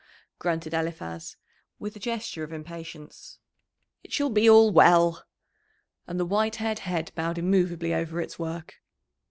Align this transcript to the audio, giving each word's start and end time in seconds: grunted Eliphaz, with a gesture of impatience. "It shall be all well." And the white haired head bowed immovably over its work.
grunted 0.39 0.73
Eliphaz, 0.73 1.37
with 1.77 1.95
a 1.95 1.99
gesture 1.99 2.43
of 2.43 2.51
impatience. 2.51 3.37
"It 4.03 4.11
shall 4.11 4.31
be 4.31 4.49
all 4.49 4.71
well." 4.71 5.23
And 6.07 6.19
the 6.19 6.25
white 6.25 6.55
haired 6.55 6.79
head 6.79 7.11
bowed 7.13 7.37
immovably 7.37 7.93
over 7.93 8.19
its 8.19 8.39
work. 8.39 8.77